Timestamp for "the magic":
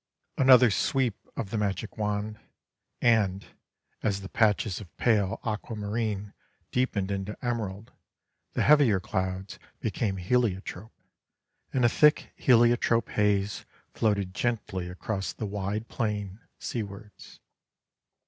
1.51-1.95